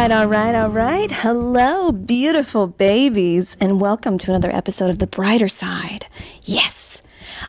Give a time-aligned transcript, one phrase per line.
[0.00, 1.10] Right, all right, all right.
[1.12, 6.06] Hello, beautiful babies, and welcome to another episode of The Brighter Side.
[6.42, 7.02] Yes,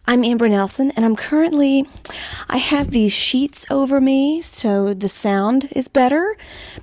[0.05, 1.87] I'm Amber Nelson, and I'm currently,
[2.49, 6.35] I have these sheets over me, so the sound is better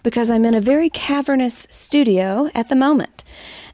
[0.02, 3.22] because I'm in a very cavernous studio at the moment,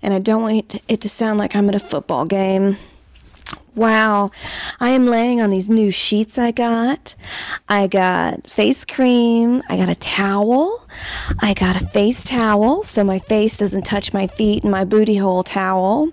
[0.03, 2.77] and I don't want it to sound like I'm at a football game.
[3.75, 4.30] Wow,
[4.78, 7.17] I am laying on these new sheets I got.
[7.69, 10.86] I got face cream, I got a towel,
[11.41, 15.16] I got a face towel so my face doesn't touch my feet and my booty
[15.16, 16.11] hole towel.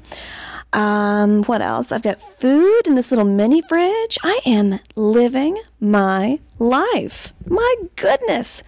[0.74, 1.92] Um, what else?
[1.92, 4.18] I've got food in this little mini fridge.
[4.24, 7.32] I am living my life.
[7.46, 8.64] My goodness.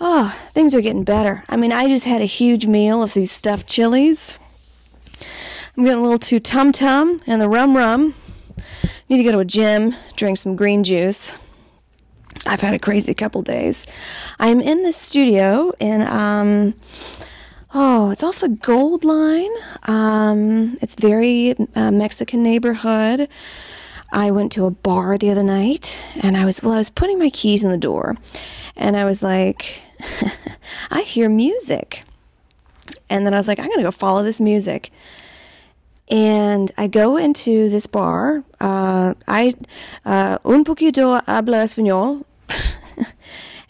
[0.00, 1.42] Oh, things are getting better.
[1.48, 4.38] I mean, I just had a huge meal of these stuffed chilies.
[5.78, 8.14] I'm getting a little too tum tum and the rum rum.
[9.08, 11.38] Need to go to a gym, drink some green juice.
[12.44, 13.86] I've had a crazy couple days.
[14.40, 16.74] I'm in the studio and um
[17.74, 19.52] oh, it's off the Gold Line.
[19.84, 23.28] Um, it's very uh, Mexican neighborhood.
[24.10, 26.72] I went to a bar the other night, and I was well.
[26.72, 28.16] I was putting my keys in the door,
[28.74, 29.82] and I was like,
[30.90, 32.02] I hear music,
[33.08, 34.90] and then I was like, I'm gonna go follow this music.
[36.10, 38.44] And I go into this bar.
[38.60, 39.54] Uh, I
[40.04, 42.24] uh, un poquito habla español,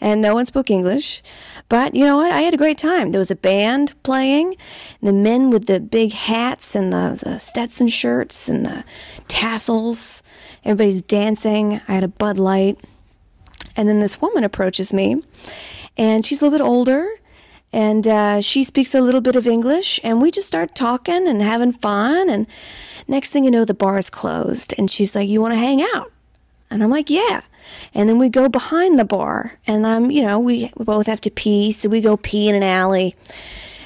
[0.01, 1.21] and no one spoke English.
[1.67, 2.31] But you know what?
[2.31, 3.11] I had a great time.
[3.11, 4.55] There was a band playing,
[5.01, 8.83] the men with the big hats and the, the Stetson shirts and the
[9.27, 10.23] tassels.
[10.65, 11.81] Everybody's dancing.
[11.87, 12.79] I had a Bud Light.
[13.75, 15.21] And then this woman approaches me,
[15.97, 17.07] and she's a little bit older,
[17.71, 21.41] and uh, she speaks a little bit of English, and we just start talking and
[21.41, 22.29] having fun.
[22.29, 22.47] And
[23.07, 25.81] next thing you know, the bar is closed, and she's like, "You want to hang
[25.93, 26.11] out?"
[26.71, 27.41] And I'm like, "Yeah."
[27.93, 31.31] And then we go behind the bar, and I'm, you know, we both have to
[31.31, 33.15] pee, so we go pee in an alley.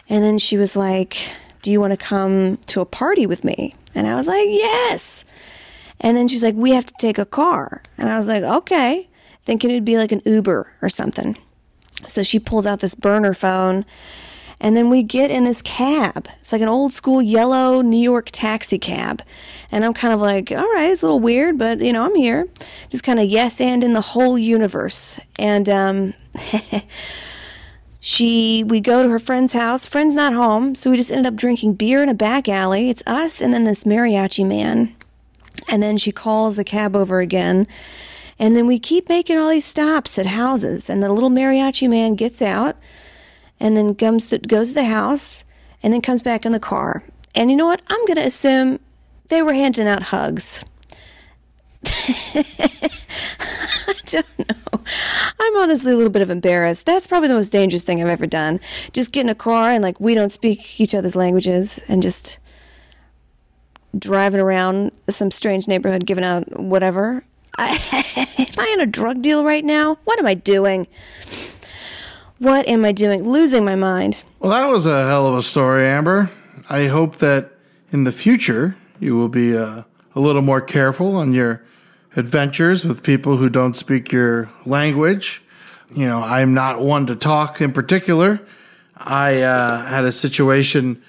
[0.10, 1.18] And then she was like,
[1.62, 5.26] "Do you want to come to a party with me?" And I was like, "Yes."
[6.00, 9.10] And then she's like, "We have to take a car," and I was like, "Okay,"
[9.44, 11.38] thinking it'd be like an Uber or something.
[12.08, 13.86] So she pulls out this burner phone,
[14.64, 16.30] and then we get in this cab.
[16.40, 19.22] It's like an old school yellow New York taxi cab.
[19.72, 22.16] And I'm kind of like, all right, it's a little weird, but you know, I'm
[22.16, 22.48] here.
[22.90, 25.20] Just kind of yes and in the whole universe.
[25.38, 26.14] And um,
[28.00, 29.86] she, we go to her friend's house.
[29.86, 32.90] Friend's not home, so we just ended up drinking beer in a back alley.
[32.90, 34.96] It's us and then this mariachi man.
[35.68, 37.68] And then she calls the cab over again.
[38.44, 40.90] And then we keep making all these stops at houses.
[40.90, 42.76] And the little mariachi man gets out
[43.58, 45.46] and then comes to, goes to the house
[45.82, 47.06] and then comes back in the car.
[47.36, 47.82] And you know what?
[47.88, 48.82] I'm going to assume
[49.30, 50.66] they were handing out hugs.
[51.86, 52.44] I
[54.08, 54.82] don't know.
[55.40, 56.86] I'm honestly a little bit of embarrassed.
[56.86, 58.60] That's probably the most dangerous thing I've ever done.
[58.92, 62.40] Just get in a car and like we don't speak each other's languages and just
[63.98, 67.24] driving around some strange neighborhood giving out whatever.
[67.58, 69.98] I, am I in a drug deal right now?
[70.04, 70.88] What am I doing?
[72.40, 73.24] What am I doing?
[73.24, 74.24] Losing my mind.
[74.40, 76.30] Well, that was a hell of a story, Amber.
[76.70, 77.52] I hope that
[77.92, 79.84] in the future you will be uh,
[80.16, 81.64] a little more careful on your
[82.16, 85.42] adventures with people who don't speak your language.
[85.96, 88.42] You know, I'm not one to talk in particular.
[88.98, 91.02] I uh, had a situation.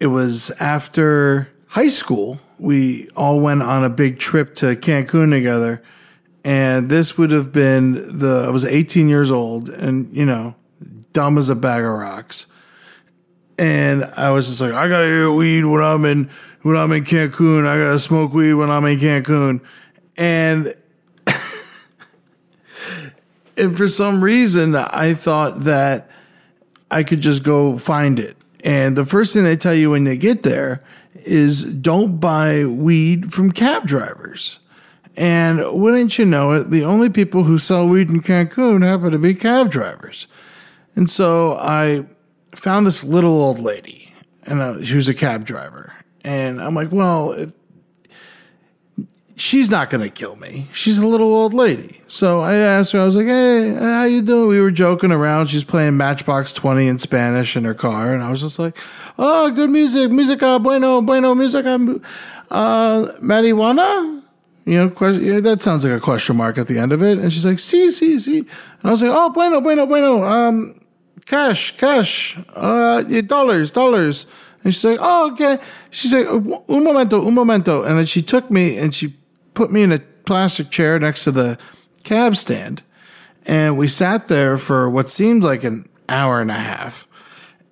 [0.00, 2.38] It was after high school.
[2.56, 5.82] We all went on a big trip to Cancun together.
[6.44, 10.54] And this would have been the, I was 18 years old and, you know,
[11.12, 12.46] dumb as a bag of rocks.
[13.58, 16.30] And I was just like, I gotta eat weed when I'm in,
[16.62, 17.66] when I'm in Cancun.
[17.66, 19.60] I gotta smoke weed when I'm in Cancun.
[20.16, 20.76] And,
[23.56, 26.08] and for some reason, I thought that
[26.88, 28.36] I could just go find it.
[28.62, 30.80] And the first thing they tell you when they get there
[31.24, 34.60] is don't buy weed from cab drivers.
[35.16, 39.18] And wouldn't you know it, the only people who sell weed in Cancun happen to
[39.18, 40.26] be cab drivers.
[40.96, 42.06] And so I
[42.54, 44.12] found this little old lady,
[44.44, 45.92] and uh, she was a cab driver.
[46.24, 47.52] And I'm like, well, if,
[49.36, 50.68] she's not going to kill me.
[50.72, 52.00] She's a little old lady.
[52.08, 54.48] So I asked her, I was like, hey, how you doing?
[54.48, 55.48] We were joking around.
[55.48, 58.14] She's playing Matchbox 20 in Spanish in her car.
[58.14, 58.76] And I was just like,
[59.18, 60.10] oh, good music.
[60.10, 61.74] Musica bueno, bueno, musica.
[62.50, 64.22] Uh, marijuana?
[64.66, 67.18] You know, question, yeah, that sounds like a question mark at the end of it.
[67.18, 68.38] And she's like, see, see, see.
[68.38, 68.48] And
[68.84, 70.22] I was like, oh, bueno, bueno, bueno.
[70.22, 70.80] Um,
[71.26, 74.26] cash, cash, uh, dollars, dollars.
[74.62, 75.58] And she's like, oh, okay.
[75.90, 77.82] She's like, un momento, un momento.
[77.82, 79.14] And then she took me and she
[79.54, 81.58] put me in a plastic chair next to the
[82.02, 82.82] cab stand.
[83.46, 87.06] And we sat there for what seemed like an hour and a half.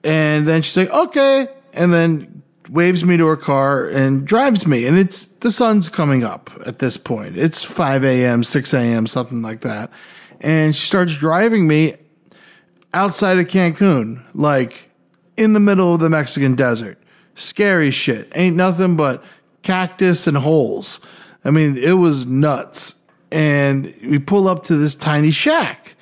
[0.04, 1.48] And then she's like, okay.
[1.72, 4.86] And then waves me to her car and drives me.
[4.86, 7.36] And it's the sun's coming up at this point.
[7.36, 9.90] It's 5 a.m., 6 a.m., something like that.
[10.40, 11.94] And she starts driving me
[12.92, 14.90] outside of Cancun, like
[15.36, 16.98] in the middle of the Mexican desert.
[17.34, 18.30] Scary shit.
[18.34, 19.24] Ain't nothing but
[19.62, 21.00] cactus and holes.
[21.44, 22.96] I mean, it was nuts.
[23.30, 25.94] And we pull up to this tiny shack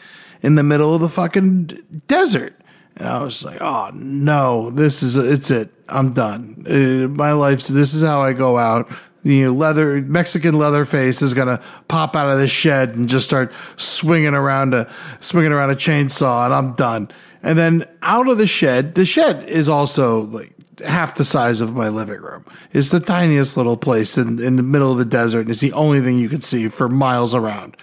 [0.42, 1.78] in the middle of the fucking
[2.08, 2.56] desert.
[2.96, 5.70] And I was like, oh no, this is, it's it.
[5.88, 6.64] I'm done.
[6.68, 8.90] Uh, my life, this is how I go out.
[9.22, 13.26] You know, leather, Mexican leather face is gonna pop out of the shed and just
[13.26, 17.10] start swinging around a, swinging around a chainsaw and I'm done.
[17.42, 20.52] And then out of the shed, the shed is also like
[20.84, 22.44] half the size of my living room.
[22.72, 25.72] It's the tiniest little place in, in the middle of the desert, and it's the
[25.72, 27.76] only thing you can see for miles around.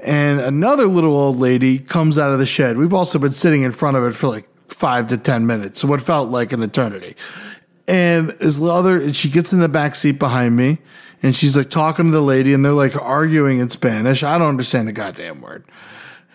[0.00, 2.76] And another little old lady comes out of the shed.
[2.76, 5.88] We've also been sitting in front of it for like five to 10 minutes, so
[5.88, 7.16] what felt like an eternity.
[7.86, 10.78] And this other, and she gets in the back seat behind me,
[11.22, 14.22] and she's like talking to the lady, and they're like arguing in Spanish.
[14.22, 15.64] I don't understand a goddamn word.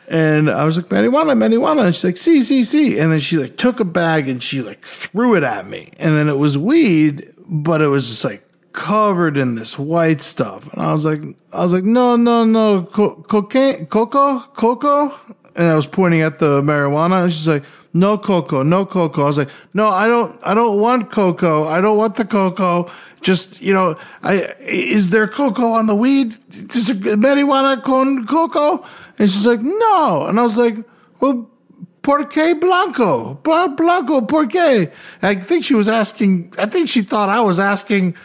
[0.09, 1.85] And I was like, marijuana, marijuana.
[1.85, 2.97] And she's like, see, see, see.
[2.97, 5.91] And then she like took a bag and she like threw it at me.
[5.99, 10.73] And then it was weed, but it was just like covered in this white stuff.
[10.73, 11.21] And I was like,
[11.53, 15.11] I was like, no, no, no, Co- cocaine, cocoa, cocoa.
[15.55, 17.23] And I was pointing at the marijuana.
[17.23, 17.63] And she's like,
[17.93, 19.23] no cocoa, no cocoa.
[19.23, 21.65] I was like, no, I don't, I don't want cocoa.
[21.67, 22.91] I don't want the cocoa.
[23.21, 26.37] Just, you know, I, is there cocoa on the weed?
[26.73, 28.85] Is there marijuana con cocoa?
[29.17, 30.25] And she's like, no.
[30.27, 30.75] And I was like,
[31.19, 31.49] well,
[32.01, 33.35] por qué blanco?
[33.43, 34.91] Blanco, por qué?
[35.21, 38.15] I think she was asking, I think she thought I was asking,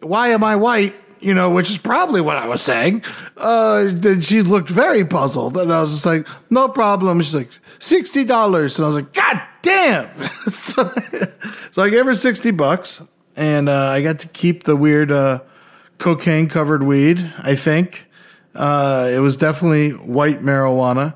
[0.00, 0.94] why am I white?
[1.20, 3.04] You know, which is probably what I was saying.
[3.36, 5.56] Uh, then she looked very puzzled.
[5.56, 7.20] And I was just like, no problem.
[7.20, 8.76] She's like, $60.
[8.76, 10.22] And I was like, God damn.
[10.50, 10.90] so,
[11.70, 13.02] so I gave her 60 bucks
[13.36, 15.40] and uh, I got to keep the weird uh,
[15.98, 18.08] cocaine covered weed, I think.
[18.54, 21.14] Uh, it was definitely white marijuana.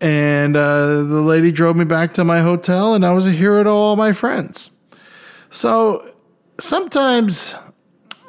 [0.00, 3.62] And uh, the lady drove me back to my hotel, and I was a hero
[3.62, 4.70] to all my friends.
[5.50, 6.14] So
[6.58, 7.54] sometimes,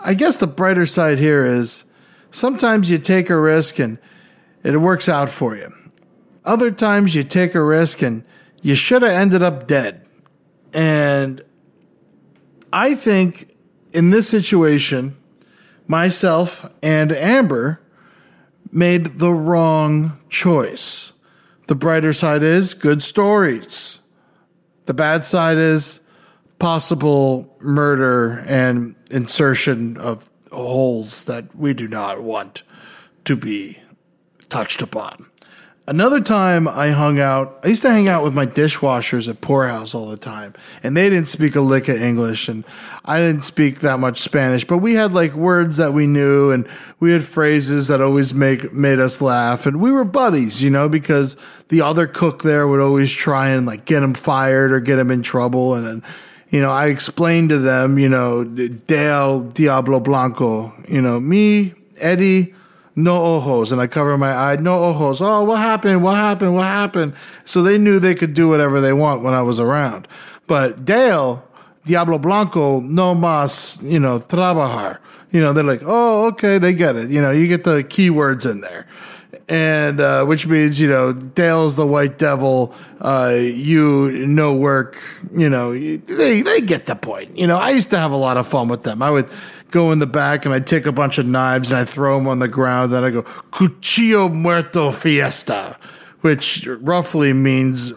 [0.03, 1.85] I guess the brighter side here is
[2.31, 3.97] sometimes you take a risk and
[4.63, 5.73] it works out for you.
[6.45, 8.23] Other times you take a risk and
[8.61, 10.05] you should have ended up dead.
[10.73, 11.41] And
[12.73, 13.55] I think
[13.93, 15.15] in this situation,
[15.87, 17.79] myself and Amber
[18.71, 21.13] made the wrong choice.
[21.67, 23.99] The brighter side is good stories.
[24.85, 25.99] The bad side is
[26.57, 32.63] possible murder and insertion of holes that we do not want
[33.25, 33.77] to be
[34.49, 35.27] touched upon.
[35.85, 39.93] Another time I hung out, I used to hang out with my dishwashers at Poorhouse
[39.93, 42.63] all the time, and they didn't speak a lick of English, and
[43.03, 46.69] I didn't speak that much Spanish, but we had like words that we knew, and
[47.01, 50.87] we had phrases that always make made us laugh, and we were buddies, you know,
[50.87, 51.35] because
[51.67, 55.11] the other cook there would always try and like get him fired or get him
[55.11, 56.03] in trouble, and then
[56.49, 62.53] you know, I explained to them, you know, Del Diablo Blanco, you know, me, Eddie,
[62.95, 65.21] no ojos, and I cover my eye, no ojos.
[65.21, 66.03] Oh, what happened?
[66.03, 66.55] What happened?
[66.55, 67.13] What happened?
[67.45, 70.07] So they knew they could do whatever they want when I was around.
[70.47, 71.47] But Dale,
[71.85, 74.99] Diablo Blanco, no mas, you know, trabajar.
[75.31, 77.09] You know, they're like, oh, okay, they get it.
[77.09, 78.87] You know, you get the keywords in there.
[79.49, 84.97] And uh, which means, you know, Dale's the white devil, uh, you no work,
[85.33, 87.37] you know, they, they get the point.
[87.37, 89.01] You know, I used to have a lot of fun with them.
[89.01, 89.29] I would
[89.73, 92.27] go in the back and I'd take a bunch of knives and I throw them
[92.27, 92.93] on the ground.
[92.93, 95.77] Then I go, Cuchillo Muerto Fiesta,
[96.21, 97.91] which roughly means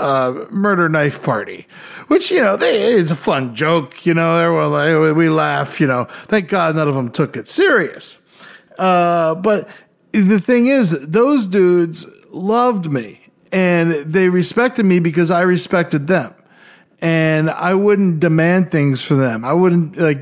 [0.00, 1.68] uh, murder knife party,
[2.08, 4.06] which you know they, it's a fun joke.
[4.06, 5.80] You know, everyone like, we laugh.
[5.80, 8.18] You know, thank God none of them took it serious.
[8.78, 9.68] Uh, but
[10.12, 13.20] the thing is, those dudes loved me
[13.52, 16.34] and they respected me because I respected them,
[17.02, 19.44] and I wouldn't demand things for them.
[19.44, 20.20] I wouldn't like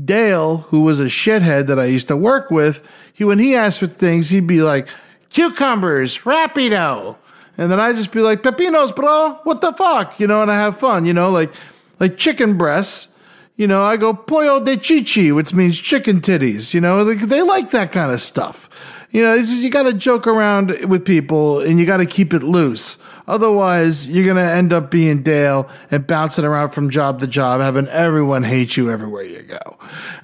[0.00, 2.86] Dale, who was a shithead that I used to work with.
[3.12, 4.88] He when he asked for things, he'd be like
[5.30, 7.16] cucumbers, rapido
[7.58, 10.18] and then I'd just be like, Pepinos, bro, what the fuck?
[10.18, 11.52] You know, and I have fun, you know, like
[12.00, 13.08] like chicken breasts.
[13.56, 16.72] You know, I go pollo de chichi, which means chicken titties.
[16.72, 19.06] You know, they, they like that kind of stuff.
[19.10, 22.32] You know, just, you got to joke around with people and you got to keep
[22.32, 22.96] it loose.
[23.26, 27.60] Otherwise, you're going to end up being Dale and bouncing around from job to job,
[27.60, 29.78] having everyone hate you everywhere you go.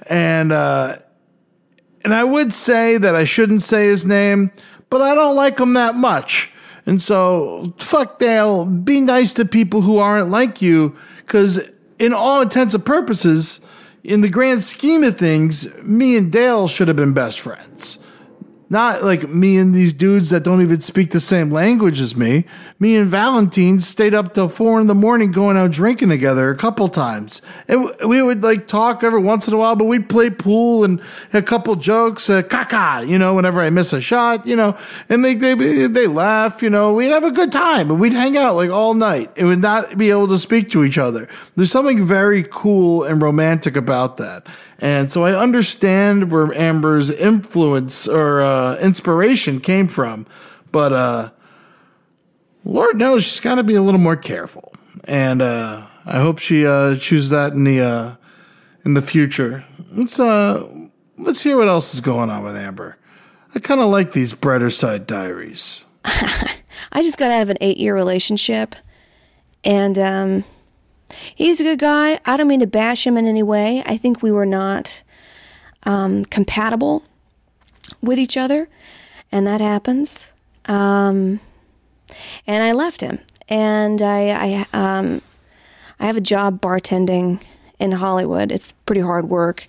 [0.09, 0.97] And, uh,
[2.03, 4.51] and I would say that I shouldn't say his name,
[4.89, 6.51] but I don't like him that much.
[6.85, 12.41] And so, fuck Dale, be nice to people who aren't like you, because in all
[12.41, 13.59] intents and purposes,
[14.03, 17.99] in the grand scheme of things, me and Dale should have been best friends.
[18.71, 22.45] Not like me and these dudes that don't even speak the same language as me.
[22.79, 26.55] Me and Valentine stayed up till four in the morning going out drinking together a
[26.55, 27.41] couple times.
[27.67, 31.01] And we would like talk every once in a while, but we'd play pool and
[31.33, 34.77] a couple jokes, uh, caca, you know, whenever I miss a shot, you know,
[35.09, 38.37] and they, they, they laugh, you know, we'd have a good time and we'd hang
[38.37, 41.27] out like all night and would not be able to speak to each other.
[41.55, 44.45] There's something very cool and romantic about that.
[44.81, 50.25] And so I understand where Amber's influence or uh, inspiration came from,
[50.71, 51.31] but uh,
[52.63, 54.73] Lord knows she's got to be a little more careful.
[55.03, 58.15] And uh, I hope she uh, chooses that in the uh,
[58.85, 59.65] in the future.
[59.91, 60.67] Let's uh,
[61.17, 62.97] let's hear what else is going on with Amber.
[63.53, 65.85] I kind of like these brighter side diaries.
[66.05, 68.75] I just got out of an eight year relationship,
[69.63, 70.43] and um,
[71.33, 72.19] He's a good guy.
[72.25, 73.83] I don't mean to bash him in any way.
[73.85, 75.01] I think we were not
[75.83, 77.03] um, compatible
[78.01, 78.69] with each other,
[79.31, 80.31] and that happens.
[80.65, 81.39] Um,
[82.45, 85.21] and I left him, and I I um,
[85.99, 87.41] I have a job bartending
[87.79, 88.51] in Hollywood.
[88.51, 89.67] It's pretty hard work.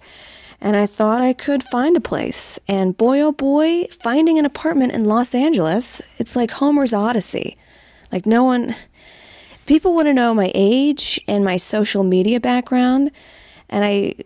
[0.61, 2.59] And I thought I could find a place.
[2.69, 7.57] And boy, oh boy, finding an apartment in Los Angeles, it's like Homer's Odyssey.
[8.13, 8.75] Like, no one,
[9.71, 13.09] people want to know my age and my social media background.
[13.69, 14.17] And I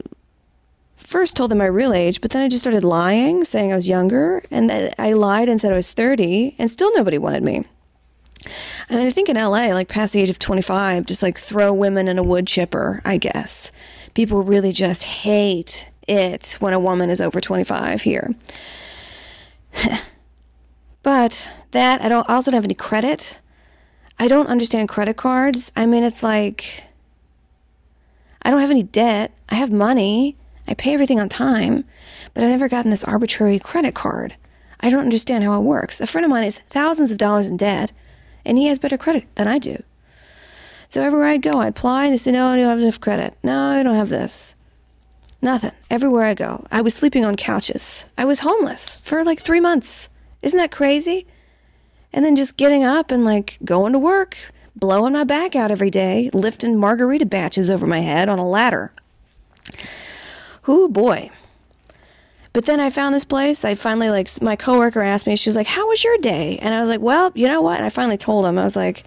[0.96, 3.86] first told them my real age, but then I just started lying, saying I was
[3.86, 4.42] younger.
[4.50, 7.66] And I lied and said I was 30, and still nobody wanted me.
[8.88, 11.74] I mean, I think in LA, like past the age of 25, just like throw
[11.74, 13.70] women in a wood chipper, I guess.
[14.14, 18.34] People really just hate it when a woman is over 25 here.
[21.02, 23.38] but that, I don't I also don't have any credit.
[24.18, 25.72] I don't understand credit cards.
[25.76, 26.84] I mean, it's like
[28.42, 29.32] I don't have any debt.
[29.48, 30.36] I have money.
[30.68, 31.84] I pay everything on time,
[32.32, 34.36] but I've never gotten this arbitrary credit card.
[34.80, 36.00] I don't understand how it works.
[36.00, 37.92] A friend of mine is thousands of dollars in debt,
[38.44, 39.82] and he has better credit than I do.
[40.88, 43.36] So everywhere I'd go, I'd apply, and they say, No, you don't have enough credit.
[43.42, 44.54] No, I don't have this.
[45.42, 45.72] Nothing.
[45.90, 46.66] Everywhere I go.
[46.70, 48.04] I was sleeping on couches.
[48.16, 50.08] I was homeless for like three months.
[50.40, 51.26] Isn't that crazy?
[52.14, 54.38] And then just getting up and like going to work,
[54.76, 58.92] blowing my back out every day, lifting margarita batches over my head on a ladder.
[60.68, 61.30] Ooh, boy.
[62.52, 63.64] But then I found this place.
[63.64, 66.56] I finally, like, my coworker asked me, she was like, How was your day?
[66.62, 67.78] And I was like, Well, you know what?
[67.78, 69.02] And I finally told him, I was like,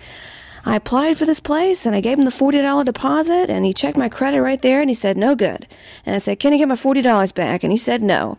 [0.65, 3.97] I applied for this place and I gave him the $40 deposit and he checked
[3.97, 5.65] my credit right there and he said, No good.
[6.05, 7.63] And I said, Can I get my $40 back?
[7.63, 8.37] And he said, No.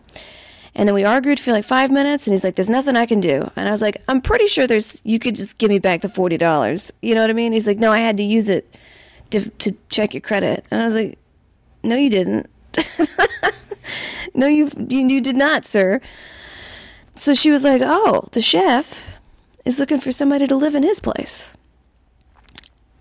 [0.79, 3.19] And then we argued for like five minutes, and he's like, "There's nothing I can
[3.19, 5.01] do." And I was like, "I'm pretty sure there's.
[5.03, 6.89] You could just give me back the forty dollars.
[7.01, 8.77] You know what I mean?" He's like, "No, I had to use it
[9.31, 11.19] to to check your credit." And I was like,
[11.83, 12.49] "No, you didn't.
[14.33, 15.99] no, you, you you did not, sir."
[17.17, 19.19] So she was like, "Oh, the chef
[19.65, 21.53] is looking for somebody to live in his place."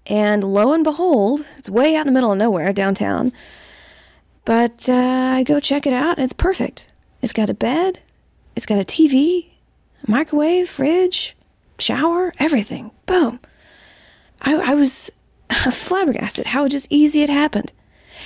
[0.04, 3.30] And lo and behold, it's way out in the middle of nowhere, downtown.
[4.44, 6.88] But uh, I go check it out, and it's perfect.
[7.20, 8.00] It's got a bed.
[8.54, 9.46] It's got a TV,
[10.06, 11.36] microwave, fridge,
[11.78, 12.90] shower, everything.
[13.06, 13.40] Boom.
[14.42, 15.10] I, I was
[15.70, 17.72] flabbergasted how just easy it happened.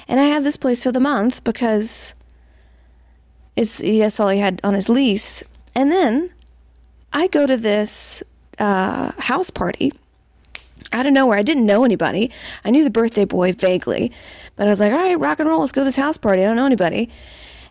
[0.08, 2.14] And I have this place for the month because
[3.56, 5.42] it's that's all he had on his lease.
[5.75, 6.30] And then
[7.12, 8.22] I go to this
[8.58, 9.92] uh, house party
[10.92, 11.38] out of nowhere.
[11.38, 12.30] I didn't know anybody.
[12.64, 14.12] I knew the birthday boy vaguely,
[14.56, 16.42] but I was like, all right, rock and roll, let's go to this house party.
[16.42, 17.11] I don't know anybody.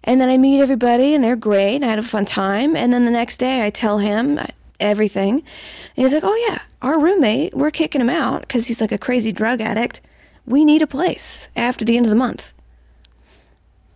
[0.03, 1.84] And then I meet everybody and they're great.
[1.84, 2.75] I had a fun time.
[2.75, 4.48] And then the next day I tell him uh,
[4.79, 5.36] everything.
[5.36, 5.43] And
[5.96, 9.31] he's like, oh, yeah, our roommate, we're kicking him out because he's like a crazy
[9.31, 10.01] drug addict.
[10.46, 12.51] We need a place after the end of the month.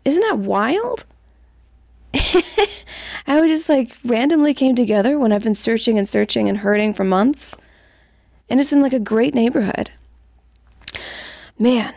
[0.03, 1.05] Isn't that wild?
[3.27, 6.93] I was just like randomly came together when I've been searching and searching and hurting
[6.93, 7.57] for months.
[8.49, 9.91] And it's in like a great neighborhood.
[11.57, 11.93] Man,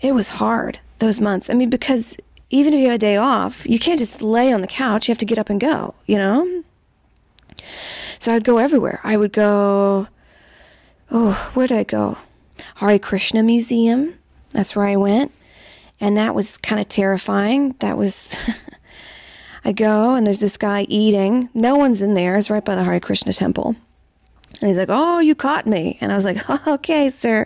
[0.00, 1.48] it was hard those months.
[1.48, 2.18] I mean, because
[2.50, 5.08] even if you have a day off, you can't just lay on the couch.
[5.08, 6.64] You have to get up and go, you know?
[8.18, 9.00] So I'd go everywhere.
[9.04, 10.08] I would go,
[11.10, 12.18] oh, where did I go?
[12.76, 14.14] Hare Krishna Museum.
[14.50, 15.32] That's where I went.
[16.00, 17.74] And that was kind of terrifying.
[17.80, 18.36] That was,
[19.64, 21.50] I go and there's this guy eating.
[21.54, 22.36] No one's in there.
[22.36, 23.76] It's right by the Hare Krishna temple.
[24.60, 25.98] And he's like, Oh, you caught me.
[26.00, 27.42] And I was like, oh, Okay, sir.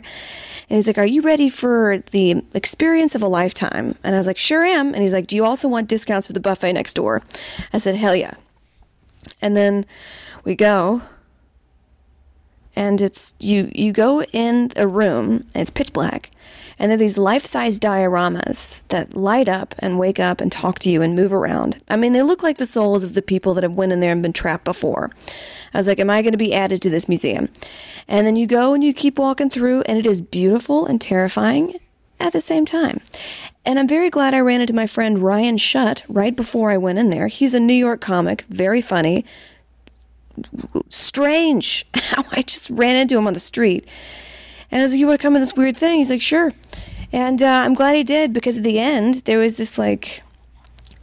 [0.68, 3.96] And he's like, Are you ready for the experience of a lifetime?
[4.02, 4.94] And I was like, Sure am.
[4.94, 7.22] And he's like, Do you also want discounts for the buffet next door?
[7.72, 8.34] I said, Hell yeah.
[9.40, 9.86] And then
[10.44, 11.02] we go
[12.82, 16.30] and it's you you go in a room it's pitch black
[16.78, 20.90] and there are these life-size dioramas that light up and wake up and talk to
[20.90, 21.78] you and move around.
[21.88, 24.10] I mean they look like the souls of the people that have went in there
[24.10, 25.10] and been trapped before.
[25.72, 27.50] I was like am i going to be added to this museum?
[28.08, 31.74] And then you go and you keep walking through and it is beautiful and terrifying
[32.18, 33.00] at the same time.
[33.64, 36.98] And I'm very glad I ran into my friend Ryan Shutt right before I went
[36.98, 37.28] in there.
[37.28, 39.24] He's a New York comic, very funny,
[40.88, 43.86] strange how I just ran into him on the street.
[44.70, 45.98] And I was like, You want to come in this weird thing?
[45.98, 46.52] He's like, Sure.
[47.12, 50.22] And uh, I'm glad he did because at the end, there was this like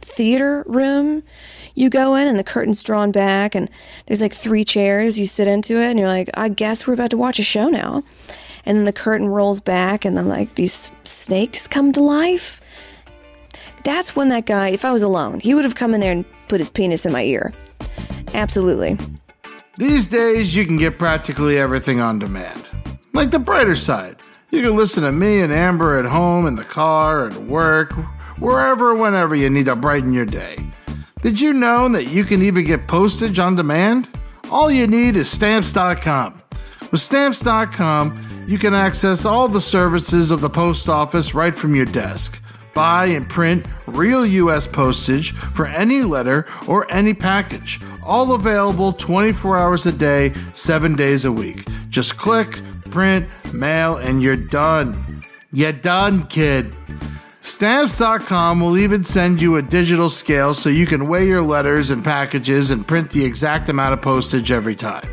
[0.00, 1.22] theater room.
[1.74, 3.70] You go in and the curtain's drawn back, and
[4.06, 5.20] there's like three chairs.
[5.20, 7.68] You sit into it, and you're like, I guess we're about to watch a show
[7.68, 8.02] now.
[8.66, 12.60] And then the curtain rolls back, and then like these snakes come to life.
[13.84, 16.24] That's when that guy, if I was alone, he would have come in there and
[16.48, 17.54] put his penis in my ear.
[18.34, 18.96] Absolutely.
[19.76, 22.66] These days, you can get practically everything on demand.
[23.12, 24.16] Like the brighter side.
[24.50, 27.92] You can listen to me and Amber at home, in the car, at work,
[28.38, 30.58] wherever, whenever you need to brighten your day.
[31.22, 34.08] Did you know that you can even get postage on demand?
[34.50, 36.40] All you need is stamps.com.
[36.90, 41.86] With stamps.com, you can access all the services of the post office right from your
[41.86, 42.42] desk
[42.74, 44.66] buy and print real U.S.
[44.66, 47.80] postage for any letter or any package.
[48.10, 51.64] All available 24 hours a day, 7 days a week.
[51.90, 55.22] Just click, print, mail, and you're done.
[55.52, 56.74] You're done, kid.
[57.42, 62.02] Stamps.com will even send you a digital scale so you can weigh your letters and
[62.02, 65.08] packages and print the exact amount of postage every time.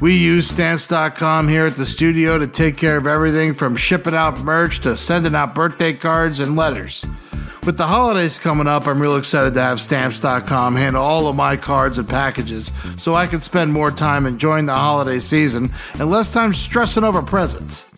[0.00, 4.38] We use stamps.com here at the studio to take care of everything from shipping out
[4.44, 7.04] merch to sending out birthday cards and letters.
[7.66, 11.56] With the holidays coming up, I'm real excited to have stamps.com handle all of my
[11.56, 16.30] cards and packages so I can spend more time enjoying the holiday season and less
[16.30, 17.90] time stressing over presents.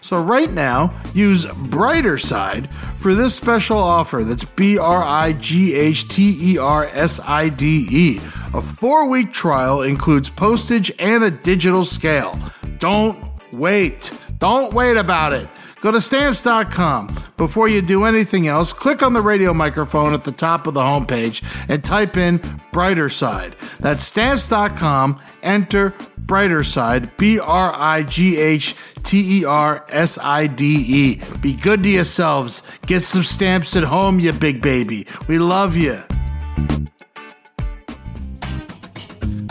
[0.00, 5.74] So right now, use Brighter Side for this special offer that's B R I G
[5.74, 8.20] H T E R S I D E.
[8.54, 12.38] A four week trial includes postage and a digital scale.
[12.78, 13.18] Don't
[13.52, 14.18] wait.
[14.38, 15.48] Don't wait about it.
[15.80, 17.16] Go to stamps.com.
[17.36, 20.80] Before you do anything else, click on the radio microphone at the top of the
[20.80, 22.40] homepage and type in
[22.72, 23.56] Brighter Side.
[23.80, 25.20] That's stamps.com.
[25.42, 31.20] Enter Brighter Side, B R I G H T E R S I D E.
[31.40, 32.62] Be good to yourselves.
[32.86, 35.06] Get some stamps at home, you big baby.
[35.26, 36.00] We love you.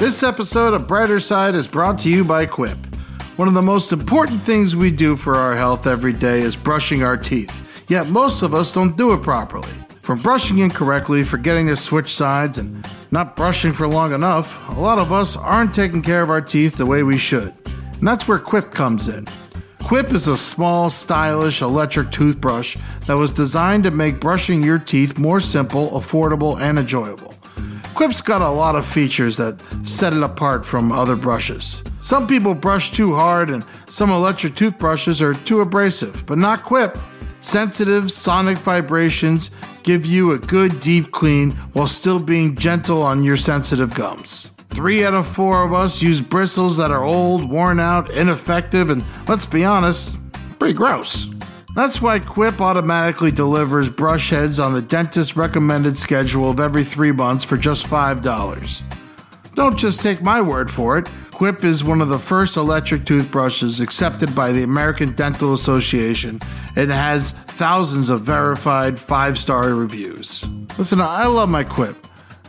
[0.02, 2.76] This episode of Brighter Side is brought to you by Quip.
[3.36, 7.04] One of the most important things we do for our health every day is brushing
[7.04, 9.70] our teeth, yet most of us don't do it properly.
[10.02, 14.98] From brushing incorrectly, forgetting to switch sides, and not brushing for long enough, a lot
[14.98, 17.54] of us aren't taking care of our teeth the way we should.
[17.68, 19.28] And that's where Quip comes in.
[19.84, 25.20] Quip is a small, stylish electric toothbrush that was designed to make brushing your teeth
[25.20, 27.31] more simple, affordable, and enjoyable.
[27.94, 31.84] Quip's got a lot of features that set it apart from other brushes.
[32.00, 36.98] Some people brush too hard, and some electric toothbrushes are too abrasive, but not Quip.
[37.42, 39.52] Sensitive sonic vibrations
[39.84, 44.52] give you a good deep clean while still being gentle on your sensitive gums.
[44.70, 49.04] Three out of four of us use bristles that are old, worn out, ineffective, and
[49.28, 50.16] let's be honest,
[50.60, 51.28] pretty gross.
[51.74, 57.14] That's why Quip automatically delivers brush heads on the dentist recommended schedule of every three
[57.14, 58.82] months for just $5.
[59.56, 61.10] Don't just take my word for it.
[61.32, 66.42] Quip is one of the first electric toothbrushes accepted by the American Dental Association
[66.76, 70.46] and has thousands of verified five star reviews.
[70.78, 71.96] Listen, I love my Quip.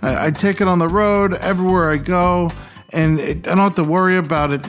[0.03, 2.51] I, I, take it on the road everywhere I go,
[2.93, 4.67] and it, I don't have to worry about it.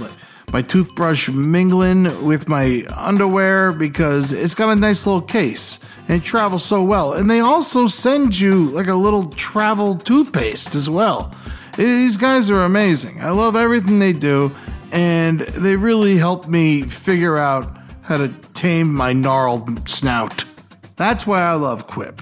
[0.53, 6.23] My toothbrush mingling with my underwear because it's got a nice little case and it
[6.23, 7.13] travels so well.
[7.13, 11.33] And they also send you like a little travel toothpaste as well.
[11.75, 13.19] These guys are amazing.
[13.19, 14.55] I love everything they do,
[14.91, 20.45] and they really helped me figure out how to tame my gnarled snout.
[20.97, 22.21] That's why I love Quip,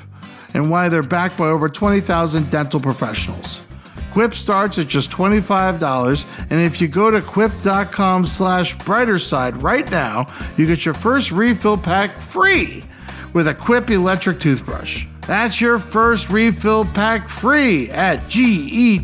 [0.54, 3.62] and why they're backed by over 20,000 dental professionals.
[4.12, 9.90] Quip starts at just $25, and if you go to quip.com slash brighter side right
[9.90, 12.84] now, you get your first refill pack free
[13.34, 15.06] with a Quip electric toothbrush.
[15.28, 19.04] That's your first refill pack free at G-E-T-Q-U-I-P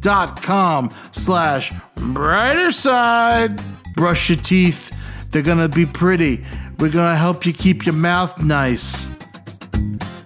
[0.00, 3.62] dot com slash brighter side.
[3.94, 4.90] Brush your teeth.
[5.30, 6.44] They're gonna be pretty.
[6.78, 9.08] We're gonna help you keep your mouth nice.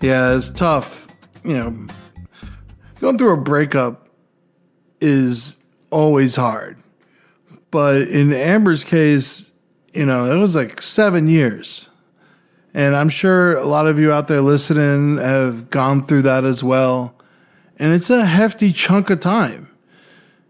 [0.01, 1.07] Yeah, it's tough.
[1.45, 1.87] You know,
[3.07, 4.09] going through a breakup
[5.01, 5.57] is
[5.91, 6.79] always hard.
[7.71, 9.53] But in Amber's case,
[9.93, 11.89] you know, it was like seven years
[12.77, 16.63] and I'm sure a lot of you out there listening have gone through that as
[16.63, 17.15] well.
[17.79, 19.71] And it's a hefty chunk of time.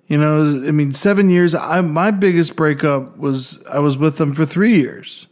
[0.09, 1.55] You know, I mean, seven years.
[1.55, 5.29] I, my biggest breakup was I was with them for three years.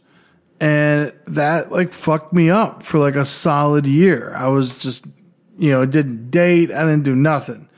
[0.61, 4.33] And that like fucked me up for like a solid year.
[4.33, 5.05] I was just,
[5.57, 6.71] you know, didn't date.
[6.71, 7.69] I didn't do nothing.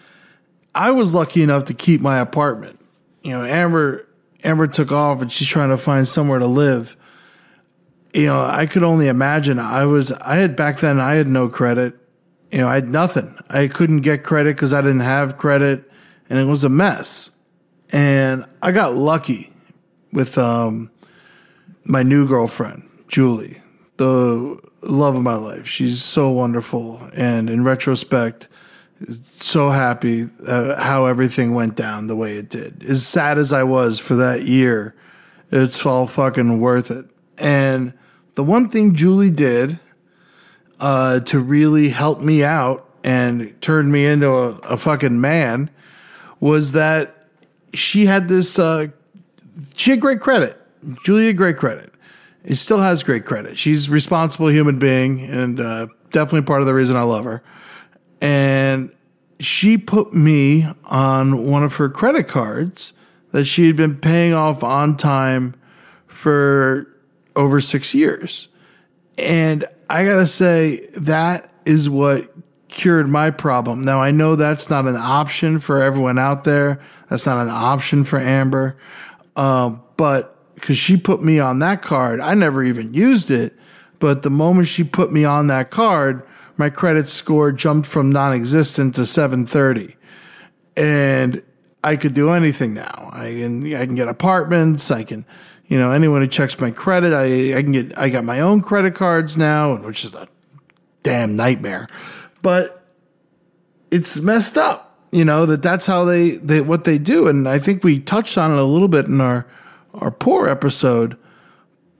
[0.74, 2.80] I was lucky enough to keep my apartment.
[3.24, 4.08] You know, Amber,
[4.44, 6.98] Amber took off and she's trying to find somewhere to live
[8.18, 9.60] you know, I could only imagine.
[9.60, 11.94] I was, I had back then, I had no credit.
[12.52, 13.38] You know, I had nothing.
[13.50, 15.84] I couldn't get credit because I didn't have credit
[16.28, 17.30] and it was a mess.
[17.92, 19.54] And I got lucky
[20.12, 20.90] with um,
[21.86, 23.62] my new girlfriend, Julie,
[23.98, 25.68] the love of my life.
[25.68, 27.02] She's so wonderful.
[27.16, 28.48] And in retrospect,
[29.38, 32.84] so happy uh, how everything went down the way it did.
[32.84, 34.96] As sad as I was for that year,
[35.52, 37.06] it's all fucking worth it.
[37.38, 37.94] And
[38.36, 39.80] the one thing Julie did
[40.80, 45.70] uh, to really help me out and turn me into a, a fucking man
[46.40, 47.28] was that
[47.74, 48.88] she had this, uh,
[49.76, 50.60] she had great credit.
[51.04, 51.94] Julie had great credit.
[52.48, 53.58] It still has great credit.
[53.58, 57.44] She's a responsible human being and uh, definitely part of the reason I love her.
[58.22, 58.96] And
[59.42, 62.94] she put me on one of her credit cards
[63.32, 65.56] that she had been paying off on time
[66.08, 66.88] for
[67.36, 68.48] over six years.
[69.18, 72.34] And I got to say, that is what
[72.70, 73.84] cured my problem.
[73.84, 76.80] Now, I know that's not an option for everyone out there.
[77.10, 78.78] That's not an option for Amber.
[79.36, 83.56] Uh, but because she put me on that card, I never even used it.
[84.00, 86.26] But the moment she put me on that card,
[86.58, 89.96] my credit score jumped from non existent to 730.
[90.76, 91.44] And
[91.84, 93.12] I could do anything now.
[93.14, 94.90] I can, I can get apartments.
[94.90, 95.26] I can,
[95.68, 98.62] you know, anyone who checks my credit, I, I can get, I got my own
[98.62, 100.28] credit cards now, which is a
[101.04, 101.88] damn nightmare.
[102.42, 102.84] But
[103.92, 107.28] it's messed up, you know, that that's how they, they, what they do.
[107.28, 109.46] And I think we touched on it a little bit in our,
[110.00, 111.18] our poor episode,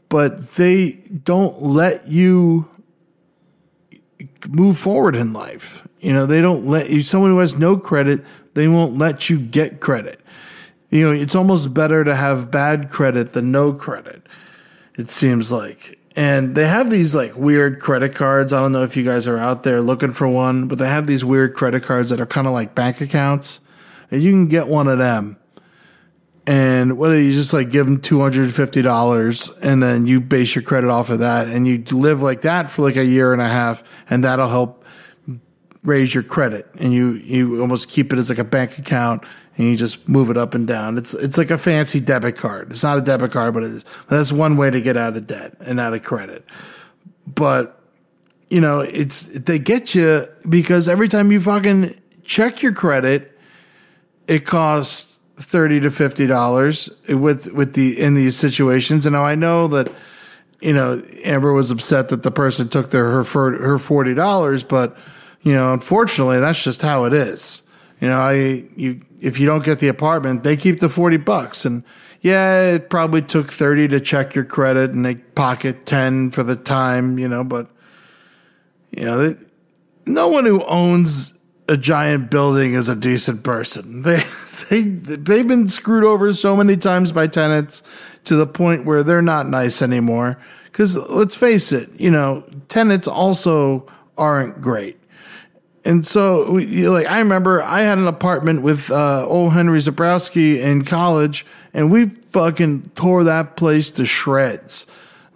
[0.10, 2.70] but they don't let you
[4.48, 5.88] move forward in life.
[6.00, 9.40] You know, they don't let you, someone who has no credit, they won't let you
[9.40, 10.22] get credit
[10.90, 14.26] you know, it's almost better to have bad credit than no credit.
[14.98, 16.00] It seems like.
[16.16, 18.52] And they have these like weird credit cards.
[18.52, 21.06] I don't know if you guys are out there looking for one, but they have
[21.06, 23.60] these weird credit cards that are kind of like bank accounts.
[24.10, 25.37] And you can get one of them.
[26.48, 30.90] And what do you just like give them $250 and then you base your credit
[30.90, 33.84] off of that and you live like that for like a year and a half
[34.10, 34.86] and that'll help
[35.84, 39.24] raise your credit and you you almost keep it as like a bank account
[39.58, 40.98] and you just move it up and down.
[40.98, 42.72] It's it's like a fancy debit card.
[42.72, 43.86] It's not a debit card, but it is.
[44.08, 46.46] That's one way to get out of debt and out of credit.
[47.26, 47.78] But
[48.50, 53.38] you know, it's they get you because every time you fucking check your credit,
[54.28, 59.06] it costs thirty to fifty dollars with with the in these situations.
[59.06, 59.92] And now I know that
[60.60, 64.98] you know, Amber was upset that the person took their her her forty dollars, but
[65.42, 67.62] you know, unfortunately, that's just how it is.
[68.02, 68.34] You know, I
[68.76, 71.84] you if you don't get the apartment, they keep the forty bucks, and
[72.22, 76.56] yeah, it probably took thirty to check your credit, and they pocket ten for the
[76.56, 77.20] time.
[77.20, 77.68] You know, but
[78.92, 79.44] you know, they,
[80.06, 81.34] no one who owns
[81.70, 84.04] a giant building is a decent person.
[84.08, 84.24] They
[84.70, 87.84] they they've been screwed over so many times by tenants
[88.26, 90.38] to the point where they're not nice anymore.
[90.66, 95.00] Because let's face it, you know, tenants also aren't great.
[95.84, 100.60] And so, we, like, I remember I had an apartment with uh, old Henry Zebrowski
[100.60, 104.86] in college, and we fucking tore that place to shreds.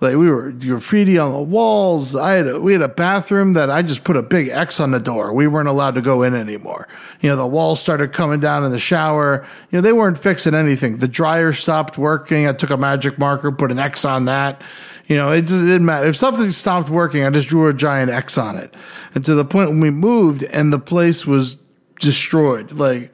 [0.02, 2.16] Like we were graffiti on the walls.
[2.16, 4.90] I had a, we had a bathroom that I just put a big X on
[4.90, 5.32] the door.
[5.32, 6.88] We weren't allowed to go in anymore.
[7.22, 9.46] You know, the walls started coming down in the shower.
[9.70, 10.98] You know, they weren't fixing anything.
[10.98, 12.48] The dryer stopped working.
[12.48, 14.64] I took a magic marker, put an X on that.
[15.06, 16.08] You know, it, didn't matter.
[16.08, 18.74] If something stopped working, I just drew a giant X on it.
[19.14, 21.58] And to the point when we moved and the place was
[22.00, 23.14] destroyed, like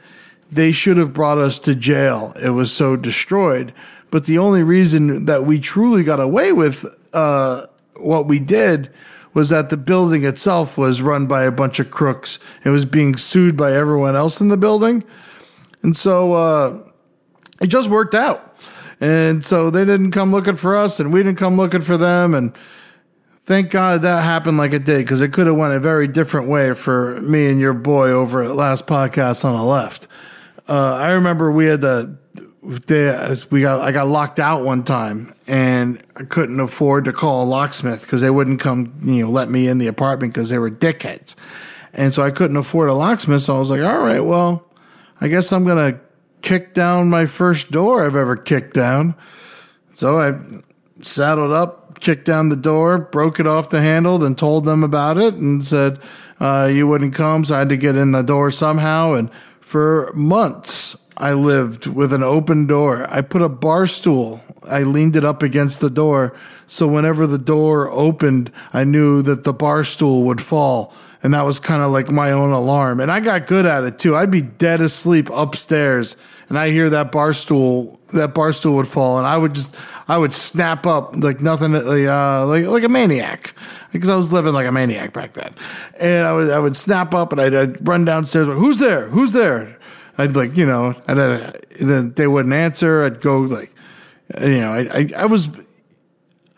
[0.50, 2.34] they should have brought us to jail.
[2.42, 3.74] It was so destroyed.
[4.10, 8.92] But the only reason that we truly got away with uh, what we did
[9.34, 12.40] was that the building itself was run by a bunch of crooks.
[12.64, 15.04] It was being sued by everyone else in the building.
[15.84, 16.90] And so uh,
[17.62, 18.56] it just worked out.
[19.00, 22.34] And so they didn't come looking for us, and we didn't come looking for them.
[22.34, 22.56] And
[23.46, 26.50] thank God that happened like it did, because it could have went a very different
[26.50, 30.08] way for me and your boy over at last podcast on the left.
[30.68, 32.18] Uh, I remember we had the
[32.68, 37.44] they, we got I got locked out one time and I couldn't afford to call
[37.44, 40.60] a locksmith because they wouldn't come you know let me in the apartment because they
[40.60, 41.36] were dickheads,
[41.94, 43.44] and so I couldn't afford a locksmith.
[43.44, 44.66] So I was like, all right, well,
[45.22, 46.02] I guess I'm gonna
[46.42, 49.16] kick down my first door I've ever kicked down.
[49.96, 50.38] So I
[51.02, 55.18] saddled up, kicked down the door, broke it off the handle, then told them about
[55.18, 56.00] it and said
[56.42, 59.14] uh, you wouldn't come, so I had to get in the door somehow.
[59.14, 63.08] And for months, I lived with an open door.
[63.10, 64.44] I put a bar stool.
[64.70, 66.38] I leaned it up against the door.
[66.68, 70.94] So whenever the door opened, I knew that the bar stool would fall.
[71.24, 73.00] And that was kind of like my own alarm.
[73.00, 74.16] And I got good at it too.
[74.16, 76.16] I'd be dead asleep upstairs
[76.50, 79.18] and I hear that bar stool, that bar stool would fall.
[79.18, 79.76] And I would just,
[80.08, 83.54] I would snap up like nothing, uh, like, like a maniac
[83.92, 85.54] because I was living like a maniac back then.
[86.00, 88.48] And I would, I would snap up and I'd, I'd run downstairs.
[88.48, 89.10] Like, Who's there?
[89.10, 89.77] Who's there?
[90.18, 93.04] I'd like, you know, and then they wouldn't answer.
[93.04, 93.74] I'd go like,
[94.42, 95.50] you know, I, I, I was,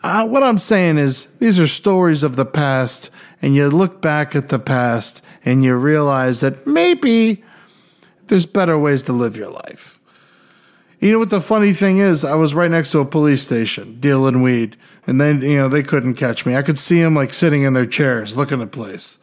[0.02, 3.10] uh, what I'm saying is these are stories of the past
[3.42, 7.42] and you look back at the past and you realize that maybe
[8.26, 9.98] there's better ways to live your life.
[11.00, 12.24] You know what the funny thing is?
[12.24, 15.82] I was right next to a police station dealing weed, and then you know they
[15.82, 16.54] couldn't catch me.
[16.54, 19.18] I could see them like sitting in their chairs looking at place.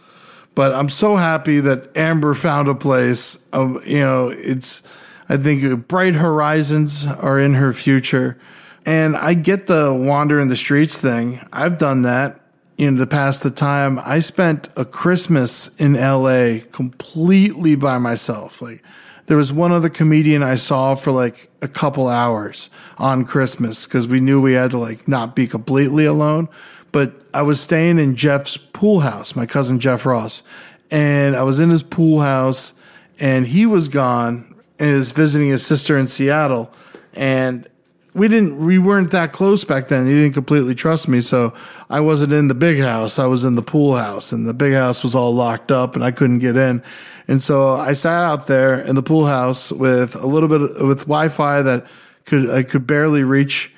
[0.58, 3.36] But I'm so happy that Amber found a place.
[3.54, 4.82] Of you know, it's
[5.30, 8.39] I think bright horizons are in her future,
[8.84, 11.46] and I get the wander in the streets thing.
[11.54, 12.39] I've done that
[12.76, 14.00] in the past the time.
[14.04, 18.60] I spent a Christmas in LA completely by myself.
[18.60, 18.84] Like
[19.28, 24.08] there was one other comedian I saw for like a couple hours on Christmas because
[24.08, 26.50] we knew we had to like not be completely alone
[26.91, 30.41] but I was staying in Jeff's pool house, my cousin Jeff Ross,
[30.89, 32.73] and I was in his pool house,
[33.19, 36.73] and he was gone and is visiting his sister in Seattle,
[37.13, 37.67] and
[38.15, 40.08] we didn't we weren't that close back then.
[40.08, 41.54] He didn't completely trust me, so
[41.91, 43.19] I wasn't in the big house.
[43.19, 46.04] I was in the pool house, and the big house was all locked up, and
[46.04, 46.82] I couldn't get in.
[47.28, 50.88] And so I sat out there in the pool house with a little bit of,
[50.88, 51.86] with Wi-Fi that
[52.26, 53.76] could I could barely reach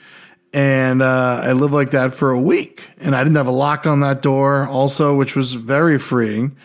[0.53, 2.89] and uh, I lived like that for a week.
[2.99, 6.55] And I didn't have a lock on that door, also, which was very freeing.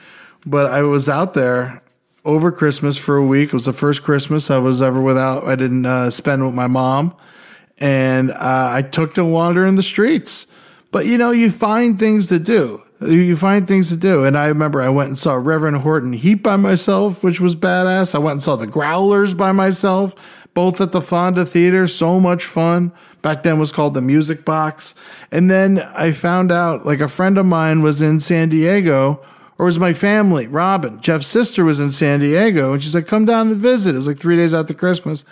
[0.47, 1.83] But I was out there
[2.25, 3.49] over Christmas for a week.
[3.49, 5.45] It was the first Christmas I was ever without.
[5.45, 7.15] I didn't uh, spend with my mom,
[7.79, 10.47] and uh, I took to wandering the streets.
[10.91, 12.83] But you know, you find things to do.
[13.01, 14.25] You find things to do.
[14.25, 18.15] And I remember I went and saw Reverend Horton Heat by myself, which was badass.
[18.15, 21.87] I went and saw the Growlers by myself, both at the Fonda Theater.
[21.87, 22.93] So much fun.
[23.23, 24.95] Back then was called the Music Box.
[25.31, 29.21] And then I found out like a friend of mine was in San Diego,
[29.59, 32.73] or was my family, Robin, Jeff's sister was in San Diego.
[32.73, 33.95] And she said, come down and visit.
[33.95, 35.25] It was like three days after Christmas.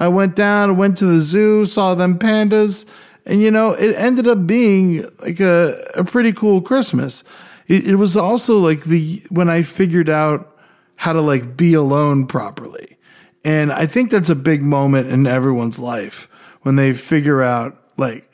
[0.00, 2.88] I went down, went to the zoo, saw them pandas
[3.28, 7.22] and you know, it ended up being like a, a pretty cool Christmas.
[7.66, 10.56] It, it was also like the, when I figured out
[10.96, 12.87] how to like be alone properly.
[13.44, 16.28] And I think that's a big moment in everyone's life
[16.62, 18.24] when they figure out like,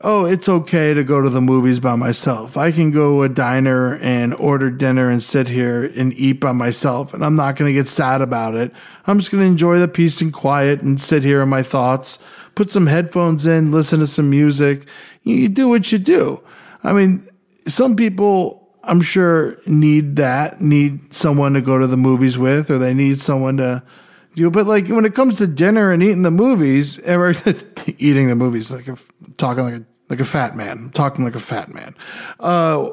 [0.00, 2.56] oh, it's okay to go to the movies by myself.
[2.56, 6.50] I can go to a diner and order dinner and sit here and eat by
[6.50, 8.72] myself, and I'm not going to get sad about it.
[9.06, 12.18] I'm just going to enjoy the peace and quiet and sit here in my thoughts,
[12.56, 14.86] put some headphones in, listen to some music.
[15.22, 16.40] You, do what you do.
[16.82, 17.26] I mean,
[17.66, 18.60] some people.
[18.84, 23.20] I'm sure need that, need someone to go to the movies with, or they need
[23.20, 23.84] someone to
[24.36, 27.30] But like when it comes to dinner and eating the movies, or
[27.98, 28.88] eating the movies, like
[29.36, 30.90] talking like a like a fat man.
[30.90, 31.94] Talking like a fat man.
[32.38, 32.90] Uh,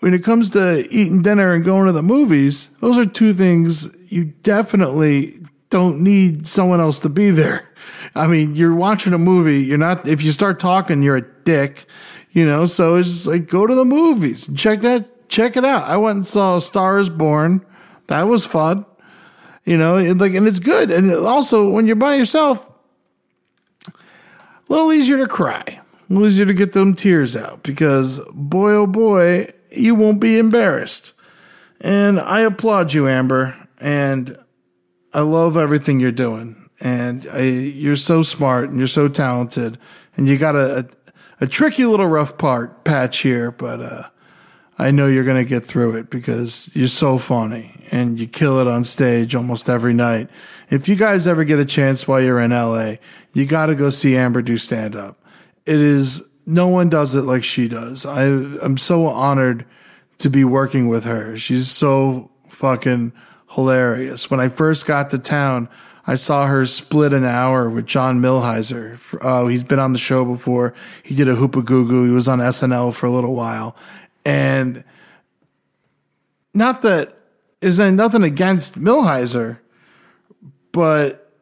[0.00, 3.88] when it comes to eating dinner and going to the movies, those are two things
[4.10, 7.68] you definitely don't need someone else to be there.
[8.14, 9.62] I mean, you're watching a movie.
[9.62, 11.84] You're not, if you start talking, you're a dick,
[12.30, 12.64] you know?
[12.64, 14.50] So it's like, go to the movies.
[14.56, 15.82] Check that, check it out.
[15.84, 17.64] I went and saw Star is Born.
[18.06, 18.86] That was fun.
[19.64, 20.90] You know, like, and it's good.
[20.90, 22.70] And also, when you're by yourself,
[23.86, 23.92] a
[24.68, 28.86] little easier to cry, a little easier to get them tears out because boy, oh
[28.86, 31.12] boy, you won't be embarrassed.
[31.80, 33.54] And I applaud you, Amber.
[33.78, 34.36] And
[35.12, 36.68] I love everything you're doing.
[36.80, 39.78] And I, you're so smart and you're so talented.
[40.16, 40.88] And you got a,
[41.40, 44.08] a, a tricky little rough part patch here, but, uh,
[44.80, 48.58] I know you're going to get through it because you're so funny and you kill
[48.60, 50.28] it on stage almost every night.
[50.70, 52.94] If you guys ever get a chance while you're in LA,
[53.32, 55.18] you got to go see Amber do stand up.
[55.66, 58.06] It is, no one does it like she does.
[58.06, 59.66] I, I'm so honored
[60.18, 61.36] to be working with her.
[61.36, 63.12] She's so fucking
[63.50, 64.30] hilarious.
[64.30, 65.68] When I first got to town,
[66.06, 68.98] I saw her split an hour with John Milhiser.
[69.20, 70.72] Uh, he's been on the show before.
[71.02, 72.06] He did a hoopa goo goo.
[72.06, 73.76] He was on SNL for a little while.
[74.24, 74.84] And
[76.54, 77.17] not that
[77.60, 79.58] is nothing against Milhiser,
[80.72, 81.32] but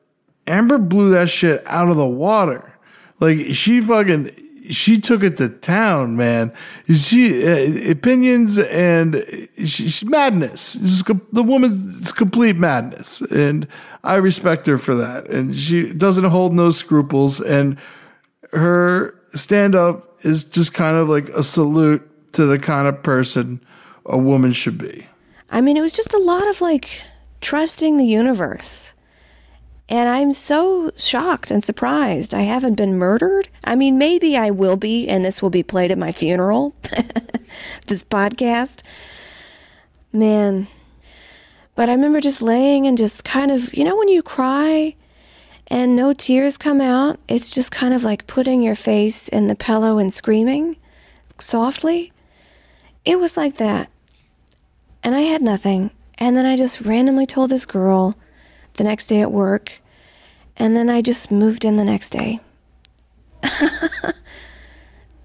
[0.47, 2.73] Amber blew that shit out of the water.
[3.21, 4.31] Like she fucking
[4.71, 6.53] she took it to town, man.
[6.93, 9.25] She uh, opinions and
[9.65, 10.75] she's madness.
[10.75, 13.67] the woman is complete madness, and
[14.05, 15.29] I respect her for that.
[15.29, 17.79] And she doesn't hold no scruples, and
[18.53, 23.61] her stand up is just kind of like a salute to the kind of person
[24.05, 25.07] a woman should be.
[25.51, 27.03] I mean, it was just a lot of like
[27.41, 28.93] trusting the universe.
[29.89, 32.35] And I'm so shocked and surprised.
[32.35, 33.49] I haven't been murdered.
[33.63, 36.75] I mean, maybe I will be, and this will be played at my funeral.
[37.87, 38.83] this podcast.
[40.13, 40.67] Man.
[41.77, 44.97] But I remember just laying and just kind of, you know, when you cry
[45.69, 49.55] and no tears come out, it's just kind of like putting your face in the
[49.55, 50.77] pillow and screaming
[51.39, 52.13] softly.
[53.05, 53.91] It was like that.
[55.07, 55.93] And I had nothing.
[56.19, 58.17] And then I just randomly told this girl
[58.73, 59.81] the next day at work.
[60.57, 62.41] And then I just moved in the next day.
[63.45, 64.13] I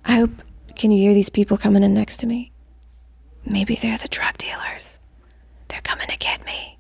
[0.06, 0.44] hope.
[0.76, 2.52] Can you hear these people coming in next to me?
[3.44, 5.00] Maybe they're the drug dealers.
[5.70, 6.78] They're coming to get me.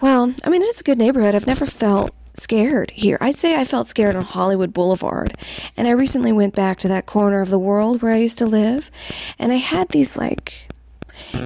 [0.00, 1.36] Well, I mean, it's a good neighborhood.
[1.36, 3.18] I've never felt scared here.
[3.20, 5.38] I'd say I felt scared on Hollywood Boulevard.
[5.76, 8.46] And I recently went back to that corner of the world where I used to
[8.46, 8.90] live.
[9.38, 10.73] And I had these, like,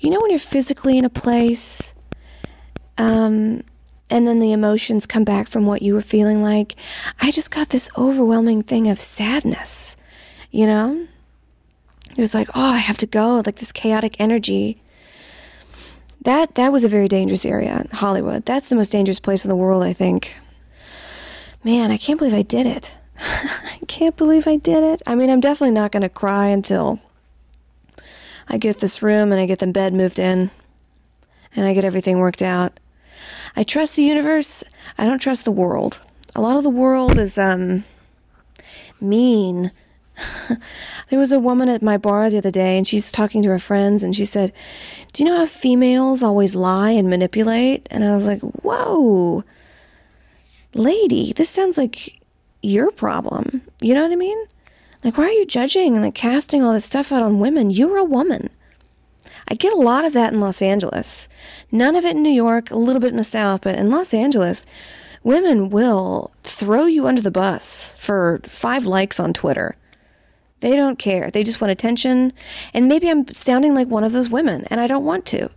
[0.03, 1.95] you know, when you're physically in a place,
[2.97, 3.63] um,
[4.11, 6.75] and then the emotions come back from what you were feeling like.
[7.21, 9.97] I just got this overwhelming thing of sadness,
[10.51, 11.07] you know?
[12.11, 14.81] It was like, oh, I have to go, like this chaotic energy.
[16.23, 18.45] That that was a very dangerous area, Hollywood.
[18.45, 20.37] That's the most dangerous place in the world, I think
[21.65, 22.97] man, I can't believe I did it.
[23.19, 25.03] I can't believe I did it.
[25.07, 27.01] I mean, I'm definitely not going to cry until
[28.49, 30.51] I get this room and I get the bed moved in
[31.55, 32.79] and I get everything worked out.
[33.57, 34.65] I trust the universe.
[34.97, 36.01] I don't trust the world.
[36.35, 37.85] A lot of the world is um
[39.01, 39.71] mean.
[41.11, 43.59] there was a woman at my bar the other day and she's talking to her
[43.59, 44.53] friends and she said,
[45.13, 49.45] "Do you know how females always lie and manipulate?" And I was like, "Whoa."
[50.75, 52.21] lady, this sounds like
[52.63, 53.63] your problem.
[53.81, 54.39] You know what I mean?
[55.05, 57.71] Like, why are you judging and like casting all this stuff out on women?
[57.71, 58.51] You're a woman.
[59.49, 61.29] I get a lot of that in Los Angeles.
[61.71, 64.13] None of it in New York, a little bit in the South, but in Los
[64.13, 64.67] Angeles,
[65.23, 69.77] women will throw you under the bus for five likes on Twitter.
[70.61, 71.31] They don't care.
[71.31, 72.33] They just want attention.
[72.75, 75.51] And maybe I'm sounding like one of those women, and I don't want to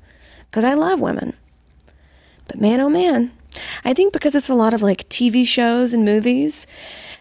[0.49, 1.33] because I love women.
[2.47, 3.31] But man, oh man,
[3.83, 6.67] I think because it's a lot of like TV shows and movies,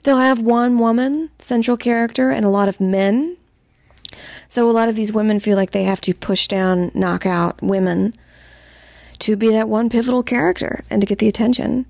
[0.02, 3.36] they'll have one woman central character and a lot of men.
[4.48, 7.62] So a lot of these women feel like they have to push down, knock out
[7.62, 8.14] women
[9.20, 11.86] to be that one pivotal character and to get the attention.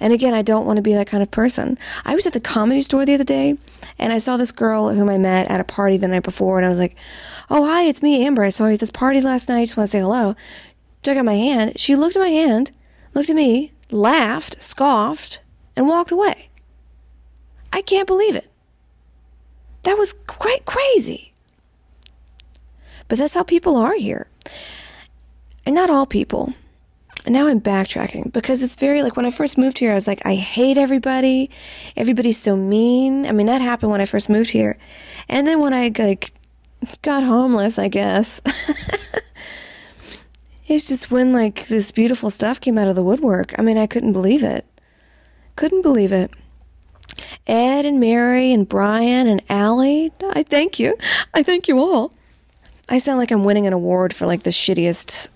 [0.00, 1.78] And again, I don't want to be that kind of person.
[2.04, 3.56] I was at the comedy store the other day
[3.98, 6.66] And I saw this girl whom I met at a party the night before, and
[6.66, 6.96] I was like,
[7.48, 8.42] "Oh, hi, it's me, Amber.
[8.42, 9.62] I saw you at this party last night.
[9.62, 10.34] Just want to say hello."
[11.02, 11.78] Took out my hand.
[11.78, 12.70] She looked at my hand,
[13.14, 15.40] looked at me, laughed, scoffed,
[15.76, 16.48] and walked away.
[17.72, 18.50] I can't believe it.
[19.84, 21.32] That was quite crazy.
[23.08, 24.28] But that's how people are here.
[25.66, 26.54] And not all people.
[27.24, 30.08] And now I'm backtracking because it's very like when I first moved here, I was
[30.08, 31.50] like, I hate everybody.
[31.96, 33.26] Everybody's so mean.
[33.26, 34.76] I mean, that happened when I first moved here.
[35.28, 36.32] And then when I like
[37.02, 38.40] got homeless, I guess.
[40.66, 43.56] it's just when like this beautiful stuff came out of the woodwork.
[43.58, 44.66] I mean, I couldn't believe it.
[45.54, 46.32] Couldn't believe it.
[47.46, 50.96] Ed and Mary and Brian and Allie, I thank you.
[51.34, 52.12] I thank you all.
[52.88, 55.28] I sound like I'm winning an award for like the shittiest.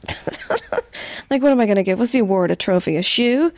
[1.30, 1.98] like, what am I going to give?
[1.98, 2.50] What's the award?
[2.50, 2.96] A trophy?
[2.96, 3.52] A shoe?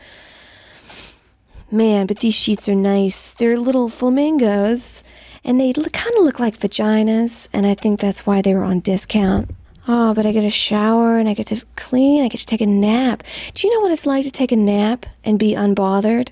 [1.71, 3.33] Man, but these sheets are nice.
[3.35, 5.03] They're little flamingos
[5.43, 8.81] and they kind of look like vaginas, and I think that's why they were on
[8.81, 9.49] discount.
[9.87, 12.61] Oh, but I get a shower and I get to clean, I get to take
[12.61, 13.23] a nap.
[13.53, 16.29] Do you know what it's like to take a nap and be unbothered?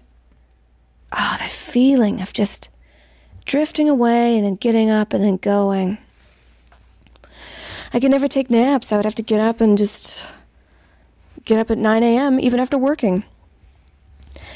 [1.12, 2.70] Oh, that feeling of just
[3.46, 5.98] drifting away and then getting up and then going.
[7.94, 8.92] I could never take naps.
[8.92, 10.26] I would have to get up and just
[11.46, 12.40] get up at 9 a.m.
[12.40, 13.24] even after working.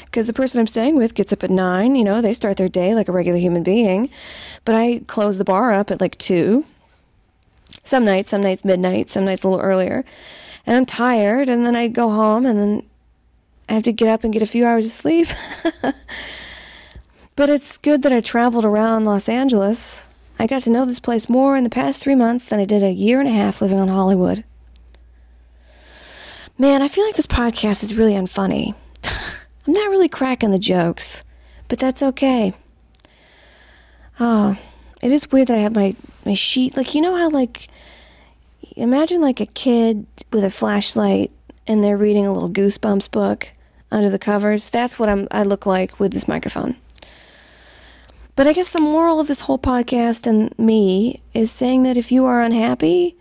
[0.04, 2.68] Because the person I'm staying with gets up at 9, you know, they start their
[2.68, 4.10] day like a regular human being.
[4.66, 6.66] But I close the bar up at like 2.
[7.82, 10.04] Some nights, some nights midnight, some nights a little earlier.
[10.66, 12.82] And I'm tired, and then I go home, and then
[13.68, 15.28] I have to get up and get a few hours of sleep.
[17.36, 20.06] but it's good that I traveled around Los Angeles.
[20.38, 22.82] I got to know this place more in the past three months than I did
[22.82, 24.44] a year and a half living on Hollywood.
[26.58, 28.74] Man, I feel like this podcast is really unfunny.
[29.66, 31.24] I'm not really cracking the jokes,
[31.68, 32.52] but that's okay.
[34.20, 34.58] Oh,
[35.02, 35.94] it is weird that I have my,
[36.26, 36.76] my sheet.
[36.76, 37.68] Like, you know how, like,
[38.76, 41.30] imagine like a kid with a flashlight
[41.66, 43.52] and they're reading a little Goosebumps book
[43.90, 44.70] under the covers.
[44.70, 46.76] That's what I'm, I look like with this microphone.
[48.34, 52.10] But I guess the moral of this whole podcast and me is saying that if
[52.10, 53.16] you are unhappy,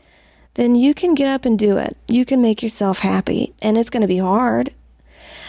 [0.53, 1.97] then you can get up and do it.
[2.07, 4.73] You can make yourself happy, and it's going to be hard.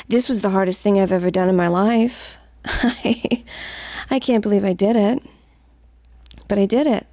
[0.09, 2.39] This was the hardest thing I've ever done in my life.
[2.65, 3.45] I,
[4.11, 5.23] I can't believe I did it.
[6.49, 7.07] But I did it.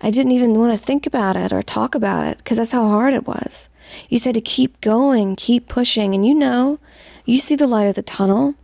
[0.00, 2.88] I didn't even want to think about it or talk about it because that's how
[2.88, 3.68] hard it was.
[4.08, 6.78] You said to keep going, keep pushing, and you know,
[7.24, 8.54] you see the light of the tunnel,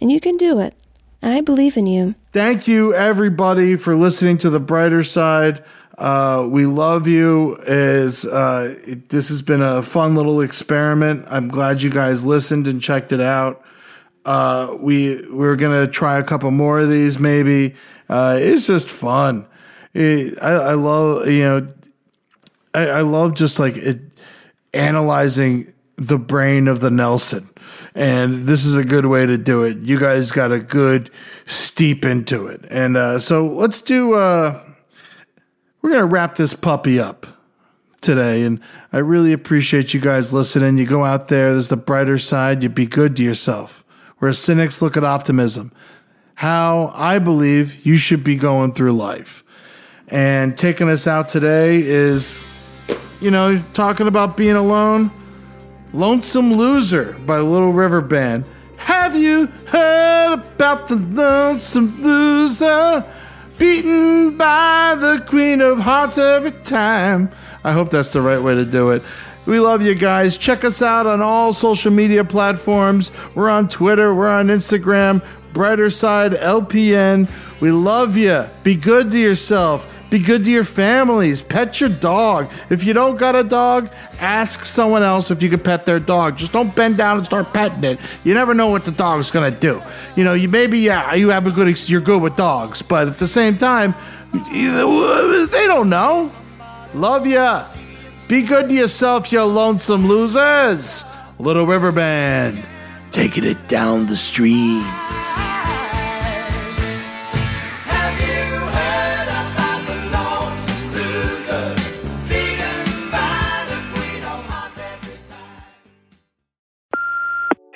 [0.00, 0.74] and you can do it.
[1.22, 2.14] And I believe in you.
[2.34, 5.62] Thank you, everybody, for listening to the brighter side.
[5.96, 7.56] Uh, we love you.
[7.64, 11.26] Is uh, it, this has been a fun little experiment.
[11.30, 13.62] I'm glad you guys listened and checked it out.
[14.24, 17.20] Uh, we we're gonna try a couple more of these.
[17.20, 17.76] Maybe
[18.08, 19.46] uh, it's just fun.
[19.92, 21.72] It, I, I love you know.
[22.74, 24.00] I, I love just like it,
[24.72, 27.48] analyzing the brain of the Nelson
[27.94, 29.78] and this is a good way to do it.
[29.78, 31.10] You guys got a good
[31.46, 34.14] steep into it, and uh, so let's do.
[34.14, 34.62] Uh,
[35.82, 37.26] we're gonna wrap this puppy up
[38.00, 38.60] today, and
[38.92, 40.78] I really appreciate you guys listening.
[40.78, 41.52] You go out there.
[41.52, 42.62] There's the brighter side.
[42.62, 43.84] You be good to yourself.
[44.18, 45.72] Where cynics look at optimism.
[46.36, 49.42] How I believe you should be going through life.
[50.08, 52.42] And taking us out today is,
[53.20, 55.10] you know, talking about being alone
[55.94, 58.44] Lonesome Loser by Little River Band.
[58.78, 63.08] Have you heard about the Lonesome Loser?
[63.58, 67.30] Beaten by the Queen of Hearts every time.
[67.62, 69.04] I hope that's the right way to do it.
[69.46, 70.36] We love you guys.
[70.36, 73.12] Check us out on all social media platforms.
[73.36, 77.30] We're on Twitter, we're on Instagram, Brighter Side LPN.
[77.60, 78.46] We love you.
[78.64, 79.88] Be good to yourself.
[80.14, 81.42] Be good to your families.
[81.42, 82.48] Pet your dog.
[82.70, 83.90] If you don't got a dog,
[84.20, 86.36] ask someone else if you can pet their dog.
[86.36, 87.98] Just don't bend down and start petting it.
[88.22, 89.82] You never know what the dog's gonna do.
[90.14, 93.18] You know, you maybe yeah, you have a good you're good with dogs, but at
[93.18, 93.92] the same time,
[94.32, 96.30] they don't know.
[96.94, 97.66] Love ya.
[98.28, 101.02] Be good to yourself, you lonesome losers.
[101.40, 102.64] Little River Band,
[103.10, 104.84] taking it down the stream.